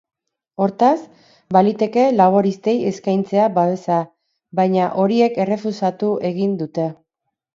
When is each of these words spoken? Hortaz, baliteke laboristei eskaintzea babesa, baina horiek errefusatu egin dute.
Hortaz, 0.65 1.01
baliteke 1.57 2.05
laboristei 2.13 2.73
eskaintzea 2.93 3.45
babesa, 3.59 3.99
baina 4.61 4.87
horiek 5.03 5.37
errefusatu 5.45 6.09
egin 6.31 6.57
dute. 6.63 6.89